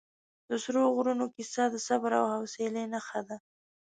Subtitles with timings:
[0.49, 3.37] د سرو غرونو کیسه د صبر او حوصلې نښه ده.